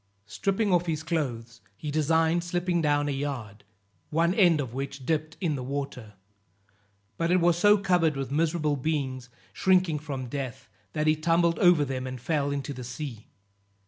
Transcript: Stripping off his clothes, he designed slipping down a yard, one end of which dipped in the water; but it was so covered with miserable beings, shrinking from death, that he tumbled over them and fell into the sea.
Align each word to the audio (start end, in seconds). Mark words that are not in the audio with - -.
Stripping 0.25 0.73
off 0.73 0.87
his 0.87 1.03
clothes, 1.03 1.61
he 1.77 1.91
designed 1.91 2.43
slipping 2.43 2.81
down 2.81 3.07
a 3.07 3.11
yard, 3.11 3.63
one 4.09 4.33
end 4.33 4.59
of 4.59 4.73
which 4.73 5.05
dipped 5.05 5.37
in 5.39 5.53
the 5.53 5.61
water; 5.61 6.13
but 7.17 7.29
it 7.29 7.39
was 7.39 7.55
so 7.55 7.77
covered 7.77 8.15
with 8.17 8.31
miserable 8.31 8.75
beings, 8.77 9.29
shrinking 9.53 9.99
from 9.99 10.25
death, 10.25 10.67
that 10.93 11.05
he 11.05 11.15
tumbled 11.15 11.59
over 11.59 11.85
them 11.85 12.07
and 12.07 12.19
fell 12.19 12.49
into 12.49 12.73
the 12.73 12.83
sea. 12.83 13.27